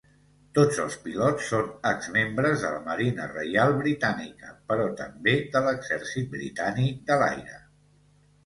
[0.57, 7.05] Tots els pilots són exmembres de la marina reial britànica, però també de l'exèrcit britànic
[7.13, 7.63] de l'aire.